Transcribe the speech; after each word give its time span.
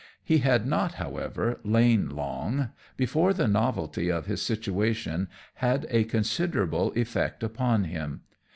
He 0.23 0.39
had 0.39 0.65
not, 0.65 0.95
however, 0.95 1.59
lain 1.63 2.09
long 2.09 2.71
before 2.97 3.33
the 3.35 3.47
novelty 3.47 4.09
of 4.09 4.25
his 4.25 4.41
situation 4.41 5.27
had 5.53 5.85
a 5.91 6.05
considerable 6.05 6.91
effect 6.95 7.43
upon 7.43 7.83
him. 7.83 8.21